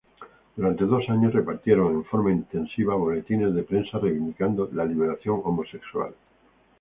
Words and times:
Durante 0.55 0.85
dos 0.85 1.07
años 1.11 1.31
repartieron, 1.31 1.93
en 1.93 2.03
forma 2.05 2.31
intensiva, 2.31 2.95
boletines 2.95 3.53
de 3.53 3.61
prensa 3.61 3.99
reivindicando 3.99 4.67
la 4.73 4.83
liberación 4.83 5.41
homosexual. 5.43 6.15